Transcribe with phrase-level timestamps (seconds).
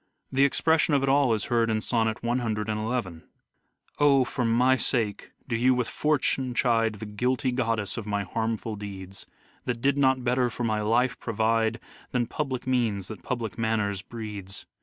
[0.31, 3.23] The expression of it all is heard in sonnet in:"
[3.99, 4.23] O!
[4.25, 9.27] for my sake do you with Fortune chide The guilty goddess of my harmful deeds;
[9.65, 11.79] That did not better for my life provide
[12.13, 14.65] Than public means that public manners breeds.